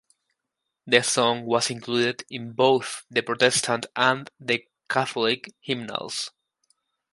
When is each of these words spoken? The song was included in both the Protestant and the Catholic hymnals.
The 0.87 1.03
song 1.03 1.45
was 1.45 1.69
included 1.69 2.23
in 2.27 2.53
both 2.53 3.03
the 3.11 3.21
Protestant 3.21 3.85
and 3.95 4.31
the 4.39 4.65
Catholic 4.89 5.53
hymnals. 5.59 6.31